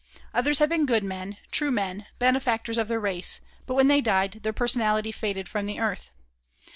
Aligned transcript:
Others 0.33 0.57
have 0.57 0.69
been 0.69 0.87
good 0.87 1.03
men, 1.03 1.37
true 1.51 1.69
men, 1.69 2.07
benefactors 2.17 2.79
of 2.79 2.87
their 2.87 2.99
race, 2.99 3.39
but 3.67 3.75
when 3.75 3.87
they 3.87 4.01
died 4.01 4.39
their 4.41 4.51
personality 4.51 5.11
faded 5.11 5.47
from 5.47 5.67
the 5.67 5.79
earth. 5.79 6.09